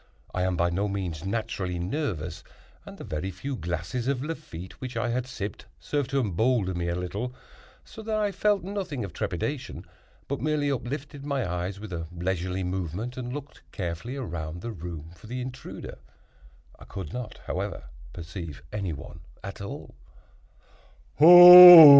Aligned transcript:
I 0.33 0.41
am 0.41 0.57
by 0.57 0.71
no 0.71 0.87
means 0.87 1.23
naturally 1.23 1.77
nervous, 1.77 2.43
and 2.87 2.97
the 2.97 3.03
very 3.03 3.29
few 3.29 3.55
glasses 3.55 4.07
of 4.07 4.23
Lafitte 4.23 4.81
which 4.81 4.97
I 4.97 5.09
had 5.09 5.27
sipped 5.27 5.67
served 5.79 6.09
to 6.09 6.19
embolden 6.19 6.79
me 6.79 6.87
no 6.87 6.95
little, 6.95 7.35
so 7.85 8.01
that 8.01 8.15
I 8.17 8.31
felt 8.31 8.63
nothing 8.63 9.05
of 9.05 9.13
trepidation, 9.13 9.85
but 10.27 10.41
merely 10.41 10.71
uplifted 10.71 11.23
my 11.23 11.47
eyes 11.47 11.79
with 11.79 11.93
a 11.93 12.07
leisurely 12.11 12.63
movement, 12.63 13.15
and 13.15 13.31
looked 13.31 13.61
carefully 13.71 14.15
around 14.15 14.61
the 14.61 14.71
room 14.71 15.11
for 15.15 15.27
the 15.27 15.39
intruder. 15.39 15.99
I 16.79 16.85
could 16.85 17.13
not, 17.13 17.37
however, 17.45 17.83
perceive 18.11 18.63
any 18.73 18.93
one 18.93 19.19
at 19.43 19.61
all. 19.61 19.93